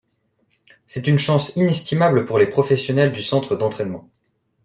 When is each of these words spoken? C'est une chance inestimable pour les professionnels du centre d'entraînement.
C'est 0.87 1.05
une 1.05 1.19
chance 1.19 1.55
inestimable 1.57 2.25
pour 2.25 2.39
les 2.39 2.47
professionnels 2.47 3.13
du 3.13 3.21
centre 3.21 3.55
d'entraînement. 3.55 4.09